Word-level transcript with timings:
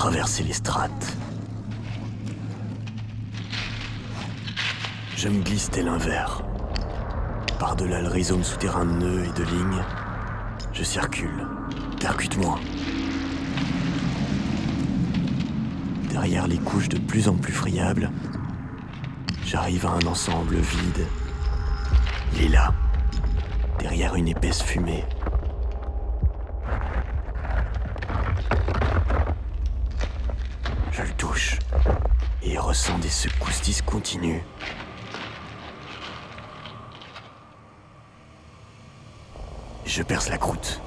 traverser 0.00 0.44
les 0.44 0.54
strates. 0.54 1.14
Je 5.14 5.28
me 5.28 5.42
glisse 5.42 5.68
tel 5.68 5.88
un. 5.88 5.98
Par-delà 7.58 8.00
le 8.00 8.08
rhizome 8.08 8.42
souterrain 8.42 8.86
de 8.86 8.92
nœuds 8.92 9.24
et 9.26 9.38
de 9.38 9.44
lignes, 9.44 9.84
je 10.72 10.84
circule. 10.84 11.46
Percute-moi. 12.00 12.58
Derrière 16.08 16.48
les 16.48 16.56
couches 16.56 16.88
de 16.88 16.98
plus 16.98 17.28
en 17.28 17.34
plus 17.34 17.52
friables, 17.52 18.10
j'arrive 19.44 19.84
à 19.84 19.90
un 19.90 20.06
ensemble 20.06 20.56
vide. 20.56 21.06
Il 22.36 22.46
est 22.46 22.48
là, 22.48 22.72
derrière 23.78 24.14
une 24.14 24.28
épaisse 24.28 24.62
fumée. 24.62 25.04
Je 31.00 31.06
le 31.06 31.12
touche 31.12 31.58
et 32.42 32.58
ressens 32.80 32.98
des 32.98 33.08
secousses 33.08 33.60
discontinues. 33.60 34.42
Je 39.84 40.02
perce 40.02 40.30
la 40.30 40.38
croûte. 40.38 40.80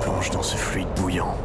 Plonge 0.00 0.30
dans 0.30 0.42
ce 0.42 0.56
fluide 0.56 0.88
bouillant. 0.96 1.36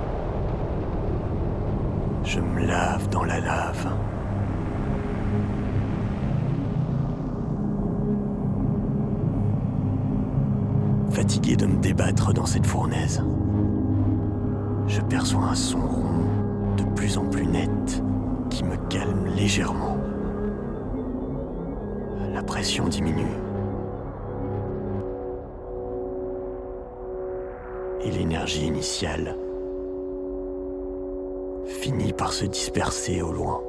Je 2.23 2.39
me 2.39 2.65
lave 2.65 3.09
dans 3.09 3.25
la 3.25 3.41
lave. 3.41 3.93
Fatigué 11.11 11.57
de 11.57 11.65
me 11.65 11.75
débattre 11.75 12.33
dans 12.33 12.45
cette 12.45 12.65
fournaise, 12.65 13.21
je 14.87 15.01
perçois 15.01 15.43
un 15.43 15.55
son 15.55 15.81
rond 15.81 16.32
en 17.17 17.25
plus 17.25 17.45
net 17.45 18.01
qui 18.49 18.63
me 18.63 18.77
calme 18.89 19.25
légèrement. 19.35 19.97
La 22.33 22.41
pression 22.41 22.87
diminue. 22.87 23.25
Et 28.05 28.11
l'énergie 28.11 28.65
initiale 28.65 29.35
finit 31.65 32.13
par 32.13 32.31
se 32.31 32.45
disperser 32.45 33.21
au 33.21 33.33
loin. 33.33 33.61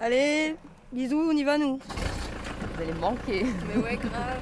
Allez, 0.00 0.56
bisous, 0.92 1.28
on 1.30 1.36
y 1.36 1.42
va 1.44 1.58
nous. 1.58 1.78
Vous 1.78 2.82
allez 2.82 2.92
me 2.92 2.98
manquer. 3.00 3.46
Mais 3.66 3.82
ouais, 3.82 3.96
grave. 3.96 4.38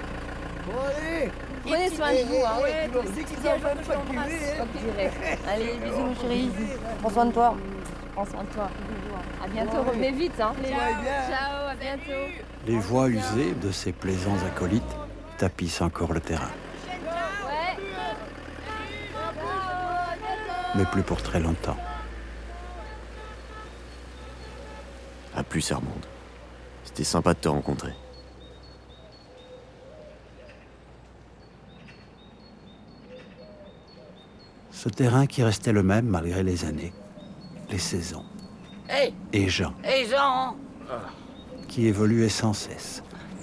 Bon, 0.66 0.72
allez 0.86 1.30
Prenez 1.64 1.88
soin 1.90 2.12
de 2.12 2.24
vous. 2.28 2.44
Hein. 2.44 2.62
Ouais, 2.62 2.90
aussi, 2.98 3.24
tu 3.24 3.40
tiens, 3.40 3.56
dois 3.58 3.70
je 3.82 3.92
t'embrasse. 3.92 4.32
hein. 4.60 4.66
Allez, 5.52 5.74
bisous, 5.82 6.00
mon 6.00 6.14
chéri. 6.14 6.50
Prends 7.00 7.10
soin 7.10 7.26
de 7.26 7.32
toi. 7.32 7.56
Prends 8.14 8.24
soin 8.26 8.42
de 8.44 8.48
toi. 8.54 8.68
À 9.44 9.48
bientôt. 9.48 9.82
Revenez 9.82 10.12
vite. 10.12 10.40
Hein. 10.40 10.52
Ouais, 10.62 10.68
bien. 10.68 11.36
Ciao, 11.36 11.68
à 11.70 11.74
bientôt. 11.74 12.32
Les 12.66 12.78
voix 12.78 13.08
usées 13.08 13.54
de 13.60 13.70
ces 13.70 13.92
plaisants 13.92 14.36
acolytes 14.46 14.82
tapissent 15.38 15.80
encore 15.82 16.12
le 16.12 16.20
terrain, 16.20 16.50
Ouais. 16.86 17.76
mais 20.74 20.84
plus 20.86 21.02
pour 21.02 21.22
très 21.22 21.40
longtemps. 21.40 21.76
À 25.36 25.42
plus, 25.42 25.70
Armande. 25.70 26.06
C'était 26.84 27.04
sympa 27.04 27.34
de 27.34 27.38
te 27.38 27.48
rencontrer. 27.48 27.92
Ce 34.70 34.88
terrain 34.88 35.26
qui 35.26 35.42
restait 35.42 35.72
le 35.72 35.82
même 35.82 36.06
malgré 36.06 36.42
les 36.42 36.64
années, 36.64 36.92
les 37.70 37.78
saisons, 37.78 38.24
et 39.32 39.48
Jean 39.48 39.72
hé 39.84 40.06
Jean 40.06 40.56
qui 41.68 41.86
évoluait 41.86 42.28
sans 42.28 42.52
cesse, 42.52 43.02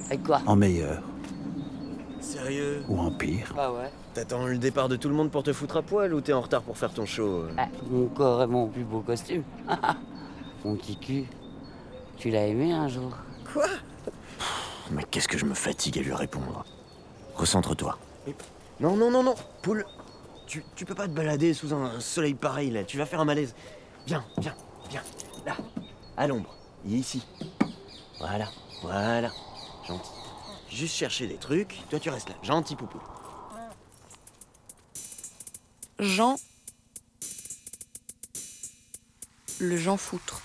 Et 0.09 0.17
quoi 0.17 0.41
en 0.45 0.55
meilleur 0.55 1.01
Sérieux 2.21 2.83
ou 2.87 2.97
en 2.99 3.11
pire. 3.11 3.51
Bah 3.55 3.71
ouais. 3.71 3.91
T'attends 4.13 4.45
le 4.45 4.57
départ 4.57 4.87
de 4.87 4.95
tout 4.95 5.09
le 5.09 5.15
monde 5.15 5.29
pour 5.29 5.43
te 5.43 5.51
foutre 5.51 5.77
à 5.77 5.81
poil 5.81 6.13
ou 6.13 6.21
t'es 6.21 6.31
en 6.31 6.41
retard 6.41 6.61
pour 6.61 6.77
faire 6.77 6.93
ton 6.93 7.05
show 7.05 7.41
euh 7.41 7.51
Ah, 7.57 7.67
mon 7.89 8.07
corps 8.07 8.43
est 8.43 8.47
mon 8.47 8.67
plus 8.67 8.85
beau 8.85 9.01
costume. 9.01 9.43
mon 10.63 10.75
petit 10.77 10.95
cul. 10.97 11.25
Tu 12.23 12.29
l'as 12.29 12.47
aimé 12.47 12.71
un 12.71 12.87
jour 12.87 13.17
Mais 14.91 15.03
qu'est-ce 15.03 15.27
que 15.27 15.37
je 15.37 15.43
me 15.43 15.53
fatigue 15.53 15.99
à 15.99 16.01
lui 16.01 16.13
répondre? 16.13 16.63
Recentre-toi. 17.35 17.99
Non, 18.79 18.95
non, 18.95 19.11
non, 19.11 19.23
non 19.23 19.35
Poule 19.61 19.85
tu, 20.47 20.63
tu 20.73 20.85
peux 20.85 20.95
pas 20.95 21.09
te 21.09 21.11
balader 21.11 21.53
sous 21.53 21.73
un 21.73 21.99
soleil 21.99 22.33
pareil 22.33 22.71
là, 22.71 22.85
tu 22.85 22.97
vas 22.97 23.05
faire 23.05 23.19
un 23.19 23.25
malaise. 23.25 23.53
Viens, 24.07 24.23
viens, 24.37 24.55
viens. 24.89 25.03
Là, 25.45 25.57
à 26.15 26.25
l'ombre. 26.27 26.55
Il 26.85 26.95
est 26.95 26.99
ici. 26.99 27.27
Voilà, 28.19 28.47
voilà. 28.83 29.29
Gentil. 29.85 30.11
Juste 30.69 30.95
chercher 30.95 31.27
des 31.27 31.35
trucs, 31.35 31.81
toi 31.89 31.99
tu 31.99 32.09
restes 32.09 32.29
là. 32.29 32.35
Gentil 32.41 32.77
poupou. 32.77 33.01
Jean. 35.99 36.37
Le 39.59 39.75
Jean 39.75 39.97
Foutre. 39.97 40.42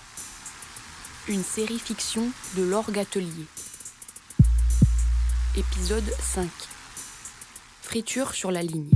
Une 1.29 1.43
série 1.43 1.77
fiction 1.77 2.23
de 2.57 2.63
l'Orgue 2.63 2.97
Atelier. 2.97 3.45
Épisode 5.55 6.11
5. 6.19 6.49
Friture 7.83 8.33
sur 8.33 8.49
la 8.49 8.63
ligne. 8.63 8.89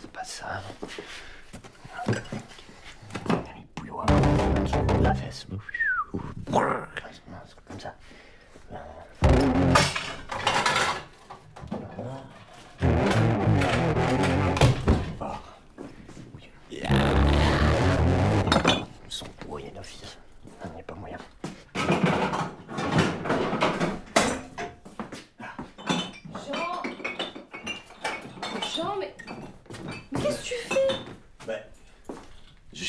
C'est 0.00 0.12
pas 0.12 0.22
ça. 0.22 0.62
La 5.02 5.14
fesse. 5.16 5.48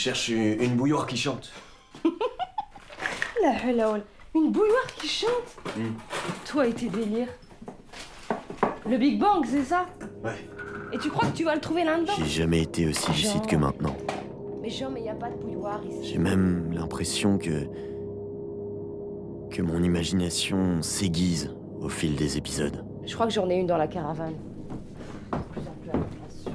Cherche 0.01 0.29
une, 0.29 0.59
une 0.61 0.75
bouilloire 0.75 1.05
qui 1.05 1.15
chante. 1.15 1.51
La 3.43 3.51
halaoul. 3.63 4.01
Une 4.33 4.51
bouilloire 4.51 4.87
qui 4.97 5.07
chante 5.07 5.29
Hmm. 5.77 5.93
Toi 6.45 6.67
et 6.67 6.73
tes 6.73 6.89
délires. 6.89 7.27
Le 8.89 8.97
Big 8.97 9.19
Bang, 9.19 9.45
c'est 9.47 9.63
ça 9.63 9.85
Ouais. 10.23 10.35
Et 10.91 10.97
tu 10.97 11.09
crois 11.09 11.27
que 11.29 11.37
tu 11.37 11.43
vas 11.43 11.53
le 11.55 11.61
trouver 11.61 11.83
là-dedans 11.83 12.13
J'ai 12.17 12.25
jamais 12.41 12.63
été 12.63 12.87
aussi 12.87 13.09
lucide 13.11 13.45
que 13.45 13.55
maintenant. 13.55 13.95
Mais 14.61 14.69
Jean, 14.69 14.89
mais 14.89 15.03
y 15.03 15.09
a 15.09 15.13
pas 15.15 15.29
de 15.29 15.35
bouilloire 15.35 15.79
ici. 15.85 16.11
J'ai 16.13 16.17
même 16.17 16.71
l'impression 16.73 17.37
que. 17.37 17.67
que 19.51 19.61
mon 19.61 19.83
imagination 19.83 20.81
s'aiguise 20.81 21.53
au 21.79 21.89
fil 21.89 22.15
des 22.15 22.37
épisodes. 22.37 22.83
Je 23.05 23.13
crois 23.13 23.27
que 23.27 23.33
j'en 23.33 23.49
ai 23.49 23.55
une 23.55 23.67
dans 23.67 23.77
la 23.77 23.87
caravane. 23.87 24.35
Plus 25.51 25.61
en 25.61 25.73
plus 25.81 25.89
à 25.91 25.93
la 25.93 25.99
place. 25.99 26.45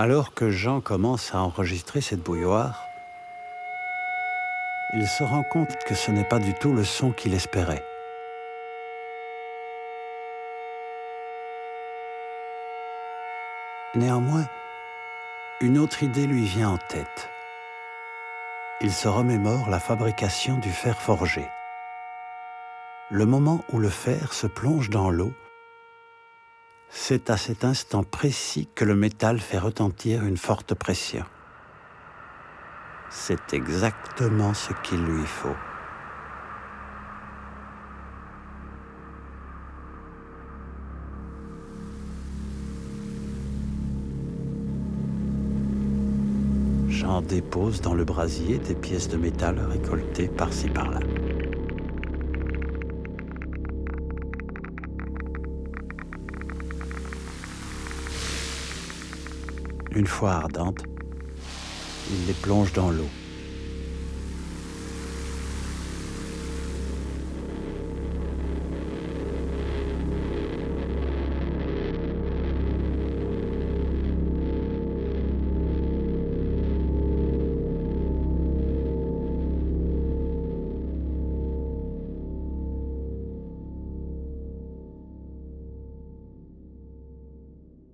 Alors 0.00 0.32
que 0.32 0.48
Jean 0.48 0.80
commence 0.80 1.34
à 1.34 1.40
enregistrer 1.40 2.00
cette 2.00 2.22
bouilloire, 2.22 2.88
il 4.94 5.08
se 5.08 5.24
rend 5.24 5.42
compte 5.42 5.76
que 5.88 5.96
ce 5.96 6.12
n'est 6.12 6.22
pas 6.22 6.38
du 6.38 6.54
tout 6.54 6.72
le 6.72 6.84
son 6.84 7.10
qu'il 7.10 7.34
espérait. 7.34 7.82
Néanmoins, 13.96 14.46
une 15.60 15.78
autre 15.78 16.04
idée 16.04 16.28
lui 16.28 16.44
vient 16.44 16.70
en 16.70 16.78
tête. 16.78 17.28
Il 18.80 18.92
se 18.92 19.08
remémore 19.08 19.68
la 19.68 19.80
fabrication 19.80 20.58
du 20.58 20.70
fer 20.70 20.96
forgé. 20.96 21.44
Le 23.10 23.26
moment 23.26 23.64
où 23.72 23.80
le 23.80 23.90
fer 23.90 24.32
se 24.32 24.46
plonge 24.46 24.90
dans 24.90 25.10
l'eau 25.10 25.34
C'est 26.90 27.30
à 27.30 27.36
cet 27.36 27.64
instant 27.64 28.02
précis 28.02 28.68
que 28.74 28.84
le 28.84 28.94
métal 28.94 29.40
fait 29.40 29.58
retentir 29.58 30.24
une 30.24 30.36
forte 30.36 30.74
pression. 30.74 31.24
C'est 33.10 33.54
exactement 33.54 34.54
ce 34.54 34.72
qu'il 34.82 35.02
lui 35.02 35.24
faut. 35.24 35.56
Jean 46.88 47.22
dépose 47.22 47.80
dans 47.80 47.94
le 47.94 48.04
brasier 48.04 48.58
des 48.58 48.74
pièces 48.74 49.08
de 49.08 49.16
métal 49.16 49.58
récoltées 49.70 50.28
par-ci 50.28 50.68
par-là. 50.68 51.00
Une 59.98 60.06
fois 60.06 60.34
ardentes, 60.34 60.84
il 62.12 62.26
les 62.28 62.32
plonge 62.32 62.72
dans 62.72 62.88
l'eau. 62.88 63.02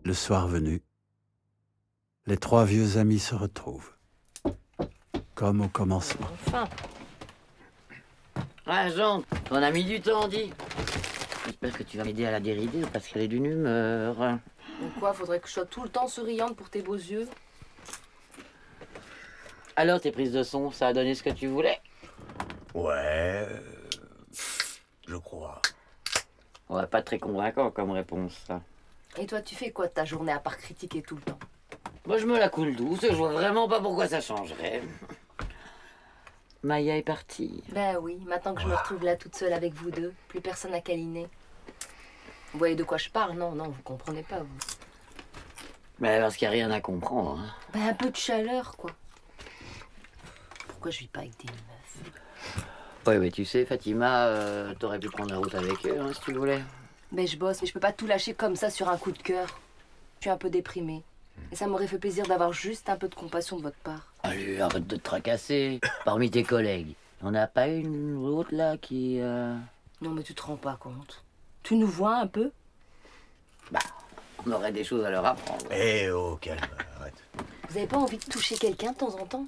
Le 0.04 0.12
soir 0.12 0.46
venu, 0.48 0.82
les 2.26 2.36
trois 2.36 2.64
vieux 2.64 2.96
amis 2.96 3.18
se 3.18 3.34
retrouvent, 3.34 3.90
comme 5.34 5.60
au 5.62 5.68
commencement. 5.68 6.26
Enfin, 6.46 6.68
Ah, 8.66 8.88
Jean, 8.90 9.22
on 9.50 9.62
a 9.62 9.70
mis 9.70 9.84
du 9.84 10.00
temps, 10.00 10.26
dis. 10.28 10.50
J'espère 11.44 11.76
que 11.76 11.82
tu 11.82 11.98
vas 11.98 12.04
m'aider 12.04 12.24
à 12.24 12.30
la 12.30 12.40
dérider 12.40 12.82
parce 12.92 13.06
qu'elle 13.08 13.22
est 13.22 13.28
d'une 13.28 13.44
humeur. 13.44 14.16
donc 14.16 14.94
quoi, 14.98 15.12
faudrait 15.12 15.38
que 15.40 15.48
je 15.48 15.52
sois 15.52 15.66
tout 15.66 15.82
le 15.82 15.90
temps 15.90 16.08
souriante 16.08 16.56
pour 16.56 16.70
tes 16.70 16.80
beaux 16.80 16.94
yeux 16.96 17.28
Alors, 19.76 20.00
tes 20.00 20.10
prises 20.10 20.32
de 20.32 20.42
son, 20.42 20.70
ça 20.70 20.88
a 20.88 20.92
donné 20.94 21.14
ce 21.14 21.22
que 21.22 21.30
tu 21.30 21.46
voulais? 21.46 21.78
Ouais. 22.72 23.46
euh, 23.50 23.60
Je 25.06 25.16
crois. 25.16 25.60
Ouais, 26.70 26.86
pas 26.86 27.02
très 27.02 27.18
convaincant 27.18 27.70
comme 27.70 27.90
réponse, 27.90 28.32
ça. 28.46 28.62
Et 29.18 29.26
toi, 29.26 29.42
tu 29.42 29.54
fais 29.54 29.70
quoi 29.70 29.86
de 29.86 29.92
ta 29.92 30.06
journée 30.06 30.32
à 30.32 30.38
part 30.38 30.56
critiquer 30.56 31.02
tout 31.02 31.16
le 31.16 31.22
temps? 31.22 31.38
Moi, 32.06 32.18
je 32.18 32.26
me 32.26 32.38
la 32.38 32.48
coule 32.50 32.76
douce, 32.76 33.00
je 33.02 33.14
vois 33.14 33.32
vraiment 33.32 33.66
pas 33.68 33.80
pourquoi 33.80 34.06
ça 34.08 34.20
changerait. 34.20 34.82
Maya 36.62 36.96
est 36.96 37.02
partie. 37.02 37.62
Ben 37.72 37.96
oui, 38.00 38.18
maintenant 38.26 38.54
que 38.54 38.62
je 38.62 38.66
me 38.66 38.74
retrouve 38.74 39.04
là 39.04 39.16
toute 39.16 39.34
seule 39.36 39.52
avec 39.52 39.72
vous 39.74 39.90
deux, 39.90 40.12
plus 40.28 40.40
personne 40.40 40.74
à 40.74 40.80
câliner. 40.80 41.28
Vous 42.52 42.58
voyez 42.58 42.74
de 42.74 42.84
quoi 42.84 42.98
je 42.98 43.08
parle? 43.10 43.32
Non, 43.36 43.52
non, 43.52 43.64
vous 43.64 43.82
comprenez 43.82 44.22
pas, 44.22 44.38
vous. 44.40 44.58
Mais 45.98 46.20
parce 46.20 46.36
qu'il 46.36 46.46
n'y 46.48 46.54
a 46.54 46.56
rien 46.66 46.70
à 46.70 46.80
comprendre. 46.80 47.38
hein. 47.40 47.54
Ben 47.72 47.88
un 47.88 47.94
peu 47.94 48.10
de 48.10 48.16
chaleur, 48.16 48.76
quoi. 48.76 48.90
Pourquoi 50.68 50.90
je 50.90 50.98
vis 51.00 51.08
pas 51.08 51.20
avec 51.20 51.36
des 51.38 51.46
meufs? 51.52 52.12
Ouais, 53.06 53.18
mais 53.18 53.30
tu 53.30 53.44
sais, 53.44 53.64
Fatima, 53.64 54.26
euh, 54.26 54.74
t'aurais 54.78 54.98
pu 54.98 55.08
prendre 55.08 55.30
la 55.30 55.38
route 55.38 55.54
avec 55.54 55.86
eux, 55.86 55.98
hein, 56.00 56.10
si 56.14 56.20
tu 56.20 56.32
voulais. 56.32 56.62
Ben 57.12 57.26
je 57.26 57.36
bosse, 57.36 57.60
mais 57.60 57.66
je 57.68 57.72
peux 57.72 57.80
pas 57.80 57.92
tout 57.92 58.06
lâcher 58.06 58.34
comme 58.34 58.56
ça 58.56 58.70
sur 58.70 58.88
un 58.88 58.96
coup 58.98 59.12
de 59.12 59.18
cœur. 59.22 59.46
Je 60.18 60.22
suis 60.22 60.30
un 60.30 60.36
peu 60.38 60.48
déprimée. 60.50 61.02
Et 61.52 61.56
ça 61.56 61.66
m'aurait 61.66 61.86
fait 61.86 61.98
plaisir 61.98 62.26
d'avoir 62.26 62.52
juste 62.52 62.88
un 62.88 62.96
peu 62.96 63.08
de 63.08 63.14
compassion 63.14 63.56
de 63.58 63.62
votre 63.62 63.76
part. 63.78 64.12
Allez, 64.22 64.60
arrête 64.60 64.86
de 64.86 64.96
te 64.96 65.00
tracasser. 65.02 65.80
Parmi 66.04 66.30
tes 66.30 66.42
collègues, 66.42 66.94
on 67.22 67.34
a 67.34 67.46
pas 67.46 67.68
une 67.68 68.16
autre 68.16 68.50
là 68.52 68.76
qui. 68.76 69.18
euh, 69.20 69.56
Non, 70.00 70.10
mais 70.10 70.22
tu 70.22 70.34
te 70.34 70.42
rends 70.42 70.56
pas 70.56 70.76
compte. 70.80 71.22
Tu 71.62 71.76
nous 71.76 71.86
vois 71.86 72.16
un 72.16 72.26
peu? 72.26 72.50
Bah, 73.70 73.78
on 74.46 74.52
aurait 74.52 74.72
des 74.72 74.84
choses 74.84 75.04
à 75.04 75.10
leur 75.10 75.24
apprendre. 75.24 75.64
Eh 75.70 76.10
oh, 76.10 76.36
calme, 76.40 76.58
arrête. 76.98 77.14
Vous 77.70 77.78
avez 77.78 77.86
pas 77.86 77.96
envie 77.98 78.18
de 78.18 78.24
toucher 78.24 78.56
quelqu'un 78.56 78.92
de 78.92 78.96
temps 78.98 79.14
en 79.18 79.24
temps? 79.26 79.46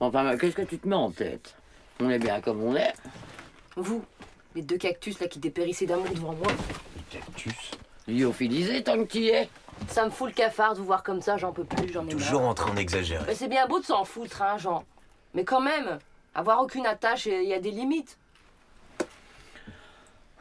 Enfin, 0.00 0.22
mais 0.24 0.38
qu'est-ce 0.38 0.56
que 0.56 0.62
tu 0.62 0.78
te 0.78 0.88
mets 0.88 0.96
en 0.96 1.10
tête? 1.10 1.54
On 2.00 2.08
est 2.10 2.18
bien 2.18 2.40
comme 2.40 2.62
on 2.62 2.74
est. 2.74 2.94
Vous, 3.76 4.02
les 4.54 4.62
deux 4.62 4.78
cactus 4.78 5.20
là 5.20 5.28
qui 5.28 5.38
dépérissaient 5.38 5.86
d'amour 5.86 6.08
devant 6.14 6.32
moi. 6.34 6.48
Cactus? 7.10 7.70
Lyophilisé 8.08 8.82
tant 8.82 8.96
que 8.96 9.04
tu 9.04 9.18
y 9.18 9.28
es. 9.28 9.48
Ça 9.90 10.04
me 10.04 10.10
fout 10.10 10.28
le 10.28 10.34
cafard 10.34 10.74
de 10.74 10.78
vous 10.78 10.84
voir 10.84 11.02
comme 11.02 11.20
ça, 11.20 11.36
j'en 11.36 11.52
peux 11.52 11.64
plus, 11.64 11.92
j'en 11.92 12.06
ai 12.06 12.10
Toujours 12.10 12.42
marre. 12.42 12.50
en 12.50 12.54
train 12.54 12.74
d'exagérer. 12.74 13.24
Mais 13.26 13.34
c'est 13.34 13.48
bien 13.48 13.66
beau 13.66 13.80
de 13.80 13.84
s'en 13.84 14.04
foutre, 14.04 14.40
hein, 14.40 14.56
Jean. 14.56 14.84
Mais 15.34 15.44
quand 15.44 15.60
même, 15.60 15.98
avoir 16.34 16.60
aucune 16.62 16.86
attache, 16.86 17.26
il 17.26 17.48
y 17.48 17.54
a 17.54 17.58
des 17.58 17.72
limites. 17.72 18.16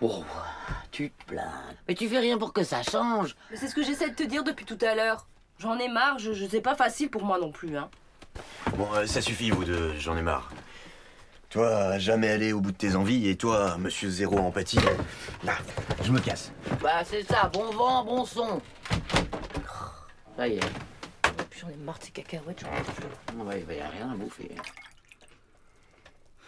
Oh, 0.01 0.23
tu 0.91 1.09
te 1.09 1.25
plains. 1.25 1.51
Mais 1.87 1.95
tu 1.95 2.07
fais 2.07 2.19
rien 2.19 2.37
pour 2.37 2.53
que 2.53 2.63
ça 2.63 2.83
change. 2.83 3.35
Mais 3.51 3.57
c'est 3.57 3.67
ce 3.67 3.75
que 3.75 3.83
j'essaie 3.83 4.09
de 4.09 4.15
te 4.15 4.23
dire 4.23 4.43
depuis 4.43 4.65
tout 4.65 4.77
à 4.81 4.93
l'heure. 4.95 5.27
J'en 5.57 5.77
ai 5.77 5.89
marre, 5.89 6.19
je, 6.19 6.31
je 6.31 6.45
sais 6.45 6.61
pas 6.61 6.75
facile 6.75 7.09
pour 7.09 7.23
moi 7.25 7.37
non 7.39 7.51
plus, 7.51 7.75
hein. 7.75 7.89
Bon, 8.77 8.87
euh, 8.93 9.05
ça 9.07 9.19
suffit, 9.19 9.49
vous 9.49 9.65
deux, 9.65 9.93
j'en 9.97 10.15
ai 10.15 10.21
marre. 10.21 10.51
Toi, 11.49 11.97
jamais 11.97 12.29
aller 12.29 12.53
au 12.53 12.61
bout 12.61 12.71
de 12.71 12.77
tes 12.77 12.95
envies, 12.95 13.27
et 13.27 13.35
toi, 13.35 13.75
monsieur 13.79 14.09
zéro 14.09 14.37
empathie. 14.37 14.79
Là, 15.43 15.53
je 16.03 16.11
me 16.11 16.19
casse. 16.19 16.51
Bah, 16.81 17.03
c'est 17.03 17.23
ça, 17.23 17.49
bon 17.51 17.71
vent, 17.71 18.05
bon 18.05 18.23
son. 18.23 18.61
Ça 20.39 20.47
y 20.47 20.53
est. 20.53 20.59
Et 20.59 21.43
puis 21.49 21.59
j'en 21.59 21.67
ai 21.67 21.75
marre 21.75 21.99
de 21.99 22.05
ces 22.05 22.11
cacahuètes, 22.11 22.61
j'en 22.61 22.69
peux 22.69 22.93
plus. 22.93 23.41
Ouais, 23.41 23.65
il 23.69 23.75
y 23.75 23.81
a 23.81 23.89
rien 23.89 24.09
à 24.09 24.15
bouffer. 24.15 24.55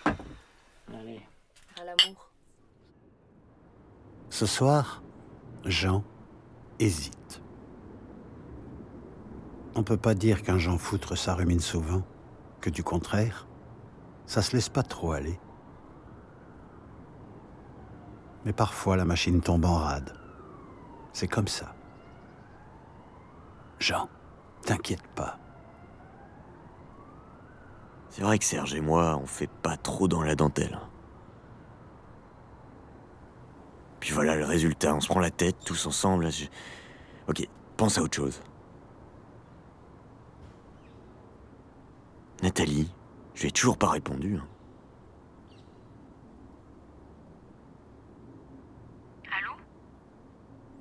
Allez. 0.05 1.21
À 1.77 1.83
l'amour. 1.83 2.31
Ce 4.29 4.45
soir, 4.45 5.03
Jean 5.65 6.05
hésite. 6.79 7.41
On 9.75 9.83
peut 9.83 9.97
pas 9.97 10.13
dire 10.13 10.41
qu'un 10.41 10.57
Jean 10.57 10.77
foutre 10.77 11.17
ça 11.17 11.35
rumine 11.35 11.59
souvent, 11.59 12.03
que 12.61 12.69
du 12.69 12.85
contraire, 12.85 13.45
ça 14.25 14.41
se 14.41 14.55
laisse 14.55 14.69
pas 14.69 14.83
trop 14.83 15.11
aller. 15.11 15.37
Mais 18.45 18.53
parfois 18.53 18.95
la 18.95 19.03
machine 19.03 19.41
tombe 19.41 19.65
en 19.65 19.75
rade. 19.75 20.13
C'est 21.11 21.27
comme 21.27 21.49
ça. 21.49 21.75
Jean, 23.81 24.07
t'inquiète 24.63 25.05
pas. 25.15 25.37
C'est 28.09 28.21
vrai 28.21 28.37
que 28.37 28.45
Serge 28.45 28.75
et 28.75 28.81
moi, 28.81 29.17
on 29.21 29.25
fait 29.25 29.49
pas 29.49 29.75
trop 29.75 30.07
dans 30.07 30.21
la 30.21 30.35
dentelle. 30.35 30.79
Puis 33.99 34.11
voilà 34.11 34.35
le 34.35 34.45
résultat, 34.45 34.93
on 34.93 34.99
se 34.99 35.07
prend 35.07 35.19
la 35.19 35.31
tête 35.31 35.57
tous 35.65 35.87
ensemble. 35.87 36.31
je- 36.31 36.45
Ok, 37.27 37.47
pense 37.77 37.97
à 37.97 38.01
autre 38.03 38.15
chose. 38.15 38.41
Nathalie, 42.43 42.91
je 43.33 43.41
lui 43.41 43.49
ai 43.49 43.51
toujours 43.51 43.77
pas 43.77 43.89
répondu. 43.89 44.37
hein. 44.37 44.47
Allô? 49.37 49.51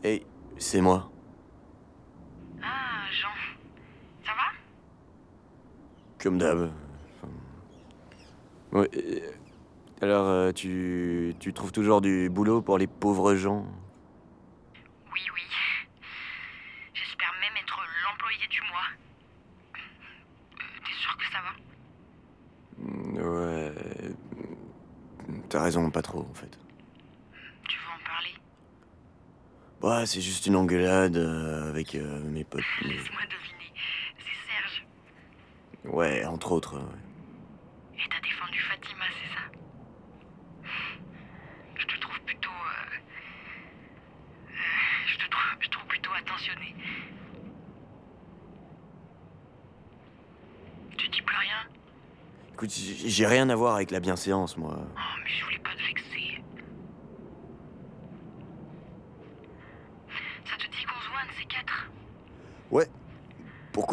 Hey, 0.03 0.27
c'est 0.59 0.81
moi. 0.81 1.11
Ah, 2.63 3.05
Jean. 3.13 3.29
Ça 4.25 4.33
va 4.33 4.53
Comme 6.23 6.37
d'hab. 6.37 6.71
Ouais. 8.73 8.91
Alors, 10.03 10.27
euh, 10.27 10.53
tu, 10.53 11.35
tu 11.41 11.53
trouves 11.55 11.73
toujours 11.73 12.03
du 12.03 12.29
boulot 12.29 12.61
pour 12.61 12.77
les 12.77 12.87
pauvres 12.87 13.35
gens? 13.37 13.65
Oui, 15.13 15.21
oui. 15.35 15.43
J'espère 16.93 17.33
même 17.41 17.57
être 17.63 17.81
l'employé 18.05 18.47
du 18.49 18.61
mois. 18.71 18.89
T'es 20.85 20.93
sûr 21.01 21.17
que 21.17 21.25
ça 21.33 21.41
va? 21.41 21.53
Ouais. 23.23 23.73
T'as 25.49 25.63
raison, 25.63 25.91
pas 25.91 26.03
trop 26.03 26.21
en 26.21 26.35
fait. 26.35 26.59
Tu 27.67 27.79
veux 27.79 27.93
en 27.95 27.99
parler? 28.07 28.35
Ouais, 29.83 30.07
c'est 30.07 30.21
juste 30.21 30.47
une 30.47 30.57
engueulade 30.57 31.17
euh, 31.17 31.71
avec 31.71 31.95
euh, 31.95 32.21
mes 32.25 32.45
potes. 32.45 32.63
Laisse-moi. 32.83 33.21
Ouais, 35.85 36.25
entre 36.25 36.53
autres. 36.53 36.77
ouais. 36.77 36.85
Et 37.99 38.09
t'as 38.09 38.21
défendu 38.21 38.59
Fatima, 38.61 39.05
c'est 39.09 39.35
ça? 39.35 40.71
Je 41.77 41.87
te 41.87 42.01
trouve 42.01 42.21
plutôt. 42.23 42.51
euh, 42.51 42.97
euh, 44.51 44.53
je 45.07 45.17
te 45.17 45.31
trouve, 45.31 45.43
je 45.61 45.69
trouve 45.69 45.87
plutôt 45.87 46.11
attentionné. 46.19 46.75
Tu 50.99 51.09
dis 51.09 51.23
plus 51.23 51.37
rien? 51.37 51.67
Écoute, 52.55 52.71
j'ai 52.73 53.09
j'ai 53.09 53.27
rien 53.27 53.49
à 53.49 53.57
voir 53.57 53.77
avec 53.77 53.91
la 53.91 54.01
bienséance, 54.01 54.57
moi. 54.57 54.77
Oh, 54.79 55.01
mais 55.25 55.31
je 55.31 55.45
voulais 55.45 55.59
pas 55.59 55.71
te 55.75 55.83
vexer. 55.83 56.43
Ouais. 62.71 62.87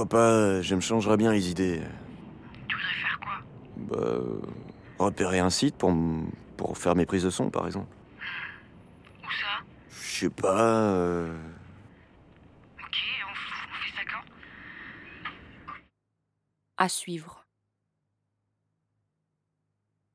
Pourquoi 0.09 0.19
pas, 0.19 0.61
je 0.61 0.73
me 0.75 0.79
changerais 0.81 1.17
bien 1.17 1.33
les 1.33 1.49
idées. 1.51 1.81
Tu 2.69 2.75
voudrais 2.75 2.93
faire 2.93 3.19
quoi? 3.19 3.33
Bah. 3.75 4.47
repérer 4.99 5.39
un 5.39 5.49
site 5.49 5.75
pour, 5.75 5.89
m- 5.89 6.29
pour 6.55 6.77
faire 6.77 6.95
mes 6.95 7.05
prises 7.05 7.23
de 7.25 7.29
son, 7.29 7.49
par 7.49 7.65
exemple. 7.67 7.87
Où 9.21 9.25
ça? 9.41 9.65
Je 9.89 10.19
sais 10.19 10.29
pas. 10.29 10.61
euh, 10.61 11.33
Ok, 12.79 12.97
on, 13.25 13.31
on 13.31 13.75
fait 13.83 13.97
ça 13.97 14.03
quand? 14.09 15.73
À 16.77 16.87
suivre. 16.87 17.45